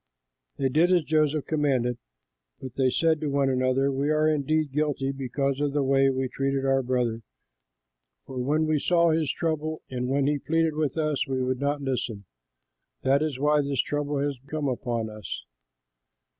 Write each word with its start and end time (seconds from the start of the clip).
They 0.57 0.67
did 0.69 0.91
as 0.91 1.03
Joseph 1.03 1.45
commanded, 1.45 1.99
but 2.59 2.73
they 2.73 2.89
said 2.89 3.21
to 3.21 3.29
one 3.29 3.49
another, 3.51 3.91
"We 3.91 4.09
are 4.09 4.27
indeed 4.27 4.71
guilty 4.71 5.11
because 5.11 5.61
of 5.61 5.73
the 5.73 5.83
way 5.83 6.09
we 6.09 6.27
treated 6.27 6.65
our 6.65 6.81
brother, 6.81 7.21
for 8.25 8.39
when 8.41 8.65
we 8.65 8.79
saw 8.79 9.11
his 9.11 9.31
trouble 9.31 9.83
and 9.91 10.07
when 10.07 10.25
he 10.25 10.39
pleaded 10.39 10.73
with 10.73 10.97
us, 10.97 11.27
we 11.27 11.43
would 11.43 11.59
not 11.59 11.83
listen. 11.83 12.25
That 13.03 13.21
is 13.21 13.37
why 13.37 13.61
this 13.61 13.81
trouble 13.83 14.17
has 14.17 14.39
come 14.49 14.67
upon 14.67 15.07
us." 15.11 15.45